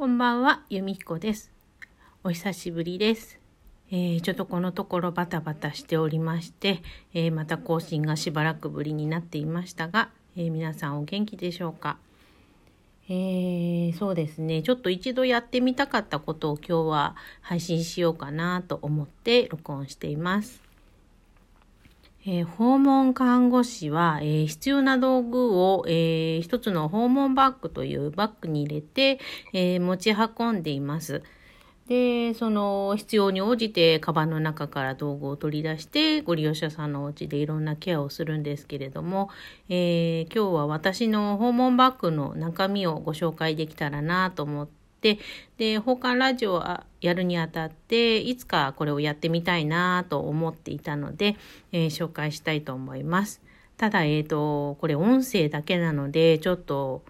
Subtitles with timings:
[0.00, 1.52] こんばんは、ゆみひこです。
[2.24, 3.38] お久しぶりです。
[3.90, 6.80] えーちょっとこのところバタバタしておりまして、
[7.12, 10.08] えーまた更新がしばらくぶりになっていましたが、
[10.38, 11.98] えー皆さんお元気でしょうか？
[13.10, 14.62] えそうですね。
[14.62, 20.62] ちょっと一度やってみたかったことを今日は配信しようかなと思って録音しています。
[22.26, 29.18] えー訪問看護師は、えー必要な道具を、えー一つの訪問バッグというバッグに入れて、
[29.54, 31.22] え持ち運んでいます。
[31.88, 39.30] で、その必要に応じてカバンの中から道具を取り出してご利用者さんのお家でいろんなケアをするんですけれども、
[39.68, 46.64] え今日は私の訪問バッグの中身をご紹介できたらなと思って、で、奉還ラジオを
[47.00, 51.36] やるにあたって、いつかこれをやってみたいなと思っていたので、
[51.72, 53.40] えー紹介したいと思います。
[53.76, 57.02] ただ、えっ、と、これ音声だけなので、ちょっと、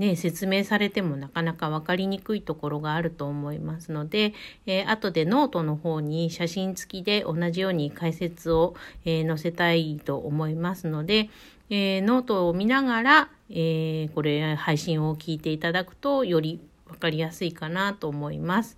[0.00, 4.32] ね、説明されてもなかなか分かりにくいところがあると思いますので、
[4.64, 8.74] えー後でノートの方に写真付きで同じように解説を、
[9.04, 11.28] えー載せたいと思いますので、
[11.68, 18.76] えーノートを見ながら、えーこれ配信を聞いていただくとより分かりやすいかなと思います。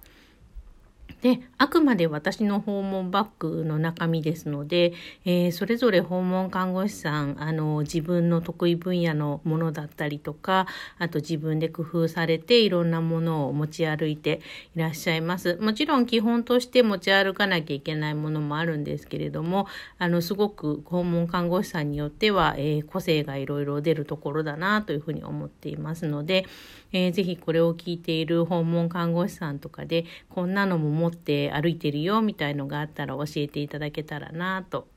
[1.23, 4.93] で、あくまで私の訪問バッグの中身ですので、
[5.25, 10.67] えーそれぞれ訪問看護師さん、あの、自分の得意分野のものだったりとか、
[10.99, 14.41] あと自分で工夫されていろんなものを持ち歩いて
[14.75, 15.57] いらっしゃいます。
[15.61, 26.47] もちろん基本として持ち歩かなきゃいけないものもあるんですけれども、あの、すごく訪問看護師さんによっては、えー個性がいろいろ出るところだなというふうに思っていますので、
[26.93, 34.89] えーぜひこれを聞いている訪問看護師さんとかで、こんなのも持って歩いてるよみたいのがあったら教えていただけたらなと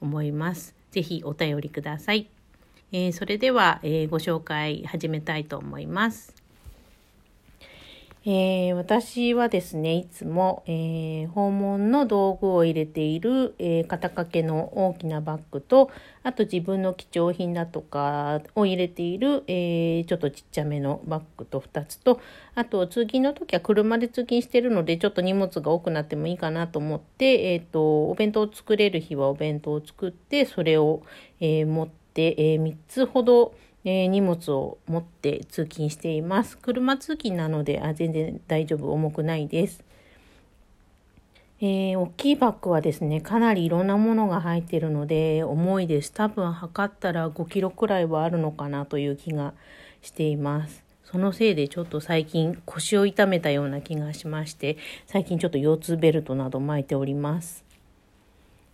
[0.00, 0.74] 思います。
[0.90, 2.28] ぜひお便りください。
[2.92, 6.41] えーそれでは、えーご紹介始めたいと思います。
[8.24, 15.90] えー私はですね、いつも、えー訪問の道具を入れている、えー肩掛けの大きなバッグと、
[16.22, 22.20] あと自分の貴重品だとかを入れている、えちょっとちっちゃめのバッグと2つと、
[22.54, 31.02] あと通勤の時は車で通勤してるので、ちょっと荷物が多くなってもいいかなと思って、えっ、と、お弁当を作れる日はお弁当を作って、それを、
[31.40, 33.54] え持って、え3つほど、
[33.84, 36.56] えー荷物を持って通勤しています。
[36.58, 39.84] 車通勤なのであ全然大丈夫、重くないです。
[41.60, 46.12] えー大きいバッグはですね、かなりいろんなものが入っているので、重いです。
[46.12, 49.54] 多分測ったら5キロくらいはあるのかなという気が
[50.00, 50.84] しています。
[51.04, 54.76] そのせいでちょっと最近腰を痛めたような気がしまして、
[55.06, 57.64] 最近ちょっと腰痛ベルトなど巻いております。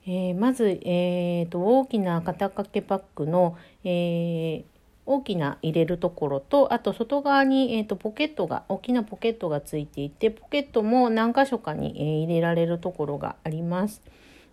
[0.07, 4.78] えーまず、えーと大きな肩掛けバッグの、えー
[5.09, 14.03] 大きな入れるところとあと外側に、えーとポケットが大きなポケットがついていてポケットも何箇所かに、えー入れられるところがあります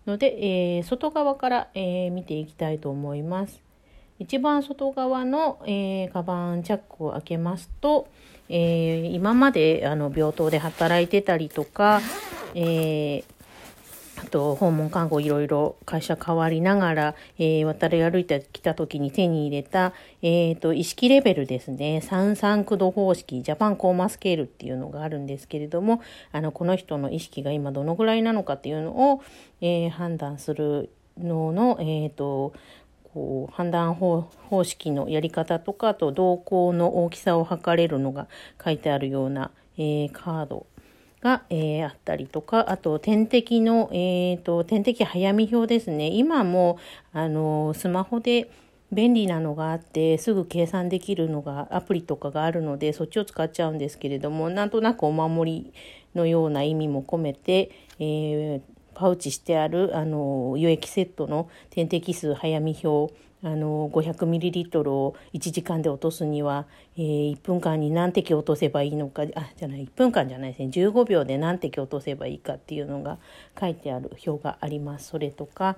[0.06, 3.60] ので、えー外側から、えー見ていきたいと思います。
[4.18, 8.08] 一番外側の、えーカバンチャックを開けますと、
[8.48, 12.00] えー今まであの病棟で働いてたりとか、
[12.54, 13.35] えー
[14.18, 22.00] あと訪問看護いろいろ会社変わりながら、えー渡り歩いてきた時に手に入れた、えー、と意識レベルですね。
[22.02, 26.00] 33駆動方式ジャパンコーマスケールっていうのがあるんですけれども
[26.32, 29.22] あのこの人の意識が今どのぐらいなのかっていうのを、
[29.60, 32.52] えー判断するのの、えー、と
[33.12, 34.28] こう判断方
[34.64, 38.28] 式のやり方とかあと瞳孔の大きさを測れるのが
[38.62, 40.66] 書いてあるような、えーカード
[41.26, 46.06] が、えーあったりとか、あと点滴の、えーと、点滴早見表ですね。
[46.06, 46.78] 今も、
[47.12, 48.48] あの、スマホで
[48.92, 55.72] 便利なのがあって、すぐ計算できるのが、アプリとかがあるので、そっちを使っちゃうんですけれども、なんとなくお守り
[56.14, 58.60] のような意味も込めて、えー
[58.98, 66.66] パウチしてある、あの、輸液セットの点滴数早見表、あの 500ml を1時間で落とすには、
[66.96, 70.68] えー1分間に何滴落とせばいいのかあじゃない1分間じゃないですね。
[70.68, 73.18] 15秒で何滴落とせばいいかっていうのが
[73.58, 75.08] 書いてある表があります。
[75.08, 75.76] それとか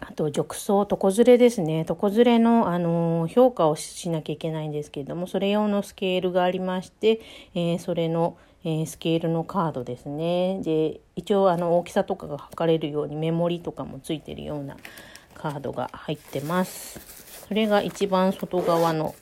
[0.00, 1.86] あと褥瘡床ずれですね。
[1.88, 7.20] 床ずれの、あの評価をしなきゃいけないんですけれどもそれ用のスケールがありまして、
[7.54, 10.60] えーそれの、えースケールのカードですね。
[10.62, 14.76] で一応あの大きさとかが測れるようにメモリとかもついてるような
[15.34, 17.00] カードが入ってます。
[17.46, 19.14] それが一番外側の、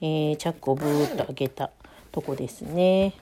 [0.00, 1.70] えーチャックをブーッと開けた
[2.10, 3.14] とこですね。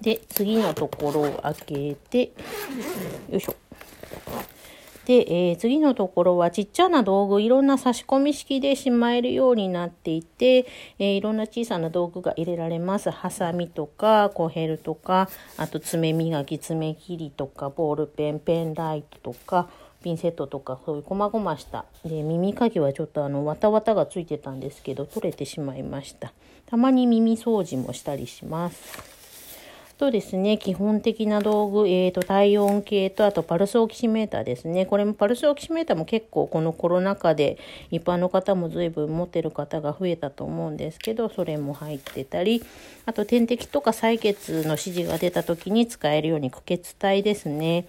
[0.00, 2.32] で次のところを開けて
[3.30, 3.54] よいしょ。
[5.04, 10.66] で、えー、次のところはちっちゃな道具、いろんな差し込み式でしまえるようになっていて、
[10.98, 13.10] えー、いろんな小さな道具が入れられます。
[13.10, 19.68] ハサミとか、コヘルとか、あと爪磨き、爪切りとか、ボールペン、ペンライトとか、
[20.02, 26.32] ピンセットとかそういう細々したで耳かきはちょっとあのわたわたがついてたんですけど取れてしまいました
[26.66, 29.22] たまに耳掃除もしたりします
[30.02, 34.84] とですね、基本的な道具、えーと、体温計と、あとパルスオキシメーターですね。
[34.84, 37.56] これもパルスオキシメーターも結構このコロナ禍で
[37.92, 42.64] 一般の方も随分持ってる方が増えたと思うんですけど、それも入ってたり、
[43.06, 47.86] あと点滴とか採血の指示が出た時に使えるように苦血体ですね。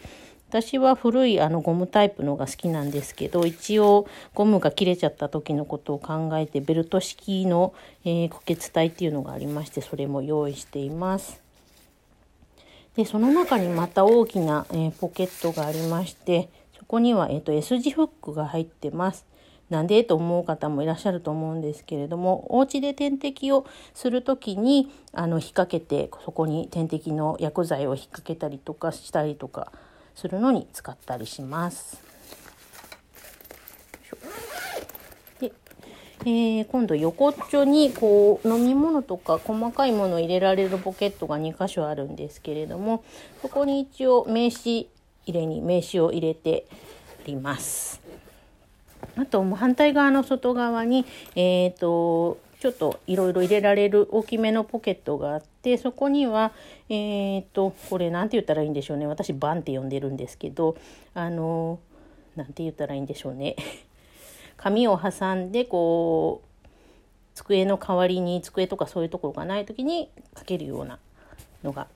[0.54, 7.74] 私は古いあのゴムタイプのが好きなんですけど一応ゴムが切れちゃった時のことを考えてベルト式の、
[8.06, 11.42] えー、固結体っていうのがありましてそれも用意しています。
[12.96, 19.26] でその中にまた大きな、えー、ポケットがありましてそこには、えーと、S 字フックが入ってます。
[19.72, 23.66] なんでと思う方もいらっしゃると思うんですけれどもお家で点滴を
[23.96, 29.72] する時にあの引っ掛けてそこに点滴の薬剤を引っ掛けたりとかしたりとか
[30.16, 32.02] するのに使ったりします。
[35.40, 35.52] で
[36.26, 43.04] えー、今度横っちょにこう飲み物とか細かいものを入れられるポケットが2箇所あるんですけれども
[43.42, 44.88] そこに一応名刺
[45.26, 48.02] 入れに名刺を入れてあります。
[49.18, 51.06] あともう反対側の外側に、
[51.36, 56.54] えーと、ちょっといろいろ入れられる大きめのポケットがあってそこには
[56.88, 59.06] えっ、とこれ何て言ったらいいんでしょうね。
[59.06, 60.78] 私バンって呼んでるんですけど
[61.14, 61.80] あの
[62.38, 63.58] 何て言ったらいいんでしょうね。
[64.56, 66.68] 紙を挟んでこう
[67.34, 71.00] 机の代わりに机とかそういうところがない時に書けるような
[71.66, 71.88] のが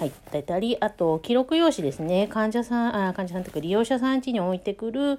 [0.00, 2.28] 入ってたりあと記録用紙ですね。
[2.28, 5.18] 患者さんあ患者さんというか利用者さん家に置いてくる、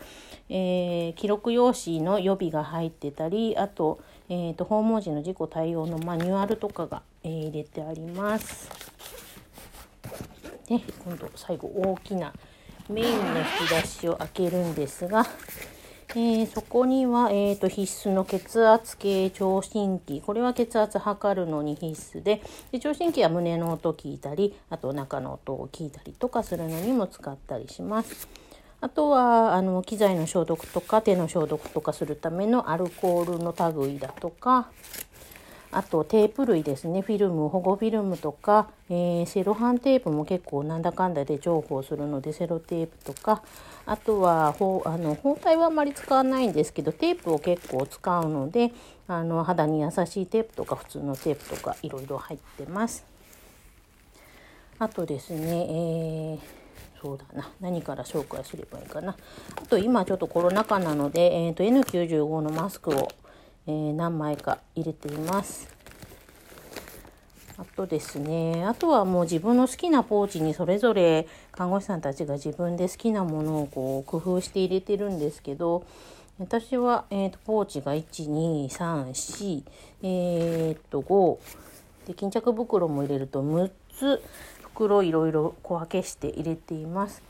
[0.49, 3.99] えー、記録用紙の予備が入ってたりあと,、
[4.33, 8.69] えーと、訪問時の事故対応のマニュアルとかが、えー、入れてあります。
[10.69, 12.33] で今度最後大きな
[12.89, 15.25] メインの引き出しを開けるんですが
[16.13, 22.41] えー、そこには、えーと、必須の血圧計聴診器これは血圧測るのに必須で
[22.71, 28.27] で聴診器は胸の音聞いたりあと中の音を聞いたりとかするのにも使ったりします。
[28.81, 34.69] あとはあの機材の消毒とか手の消毒とかするためのアルコールの類だとか
[35.71, 43.43] あとテープ類ですねフィルム保護フィルムとか、えー、セロハンテープも結構なんだかんだで重宝するのでセロテープとか
[43.85, 48.73] あとはほあの包帯はあまり使わないんですけどテープを結構使うので
[49.07, 53.05] あの肌に優しいテープとか普通のテープとかいろいろ入ってます。
[54.77, 56.60] あとですね、えー
[57.01, 57.49] そうだな。
[57.59, 59.15] 何から紹介すればいいかな。
[59.55, 63.09] あと今ちょっとコロナ禍なので、えーと、N95 のマスクを
[63.67, 65.69] えー、何枚か入れています。
[67.57, 75.85] あとですねあとはもう自分の好きなポーチにそれぞれ看護師さんたちが自分で好きなものをこう工夫して入れてるんですけど
[76.39, 79.63] 私は、えーと、ポーチが1234
[80.01, 81.37] えー、っと5
[82.07, 84.23] で巾着袋も入れると6つ。
[84.73, 87.23] 袋いろいろ小分けして入れています。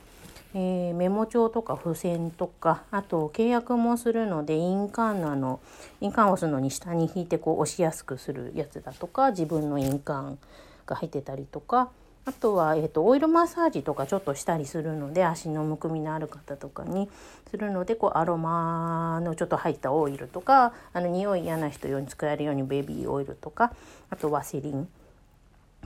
[0.54, 5.62] えー、メモ帳とか付箋とかあと契約もするので印鑑のあの
[6.02, 10.38] 印鑑を押すのに下に引いてこう押しやすくするやつだとか自分の印鑑
[10.86, 11.90] が入ってたりとか
[12.24, 17.10] あとは、えーと、オイルマッサージとかちょっとしたりするので足のむくみのある方とかに
[17.50, 23.74] するのでこうアロマのちょっと入ったオイルとかあの匂い嫌な人用に使えるようにベビーオイルとか
[24.10, 24.88] あとワセリン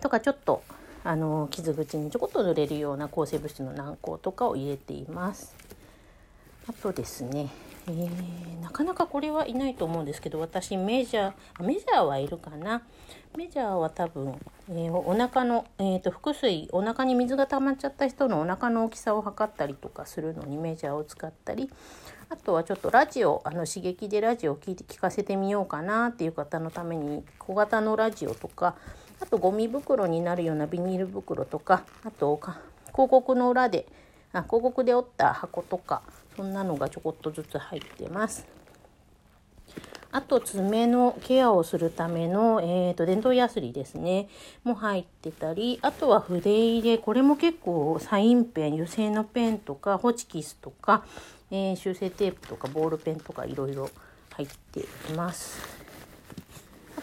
[0.02, 0.62] とかちょっと
[1.06, 5.56] あの傷口にちょこっと塗れるような抗生物質の軟膏とかを入れています。
[6.68, 7.48] あとですね、
[7.88, 12.82] えー、なかなかこれはいないと思うんですけど私メジャーメジャーはいるかな
[13.38, 21.70] メジャーは多分、えー、お腹の、えーと、腹水お腹に水が溜まっちゃった人のお腹の大きさを測ったりとかするのにメジャーを使ったり
[22.30, 28.76] あとはちょっとラジオあの刺激でラジオを聞いて聞かせてみようかなっていう方のために小型のラジオとか
[29.26, 32.40] あとゴミ袋になるようなビニール袋とかあと
[32.92, 33.88] 広告の裏で
[34.32, 36.04] あ広告で折った箱とか
[36.36, 38.46] そんなのがちょこっとずつ入ってます。
[40.12, 44.30] あと爪のケアをするための、えーと、電動ヤスリですね
[44.64, 51.04] も入ってたりあとは筆入れこれも結構サインペン油性のペンとかホチキスとか、
[51.52, 53.90] えー、修正テープとかボールペンとかいろいろ
[54.32, 55.75] 入っています。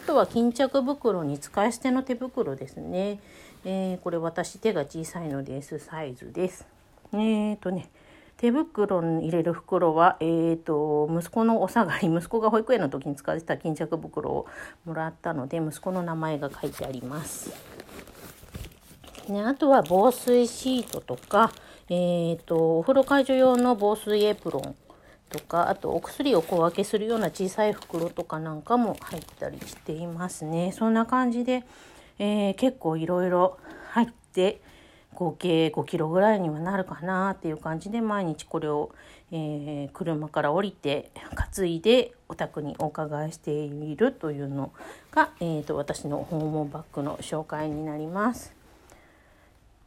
[0.03, 3.21] とは巾着袋に使い捨ての手袋ですね。
[3.65, 6.67] えー、これ私手が小さいので S サイズです。
[7.13, 7.89] えーとね、
[8.37, 14.47] 手袋に入れる袋は、えーと、息子のお下がり息子が保育園の時に使ってた巾着袋を
[14.85, 17.53] もらったので息子の名前が書いてあります。
[19.29, 21.53] ね、あとは防水シートとか、
[21.89, 24.75] えーと、お風呂介助用の防水エプロン
[25.33, 30.73] とかあとお薬を小分けするような小さい袋とかなんかも入ったりしていますね。
[30.73, 31.65] そんな感じで、
[32.19, 33.59] えー、結構いろいろ
[33.91, 34.61] 入って
[35.15, 38.91] 合計5キロぐらいにはなるかなっていう感じで毎日これを、
[39.31, 44.73] えー、車から降りて担いでお宅にお伺いしているというの
[45.11, 48.62] が、えーと、私の訪問バッグの紹介になります。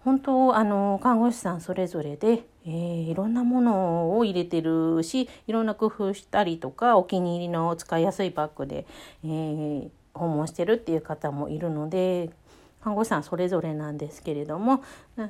[0.05, 8.85] 本当あの看護師さんそれぞれで、えー、いろんなものを入れてるしいろんな工夫したりとかお気に入りの使いやすいバッグで、
[9.23, 12.29] えー、訪問してるっていう方もいるので
[12.83, 14.83] 看護師さんそれぞれなんですけれども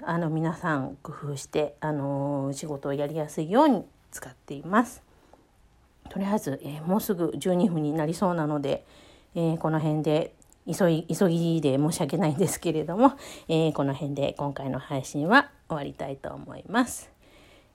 [0.03, 5.01] あの皆さん工夫してあの仕事をやりやすいように使っています。
[6.09, 8.85] とりあえず、えー、もうすぐ12分になりそうなので、
[9.35, 10.34] えー、この辺で
[10.71, 13.13] 急い急ぎで申し訳ないんですけれども、
[13.47, 17.11] えー、この辺で今回の配信は終わりたいと思います。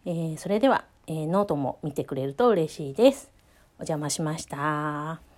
[0.07, 3.31] えそれでは、えノートも見てくれると嬉しいです。
[3.79, 5.30] お邪魔しました。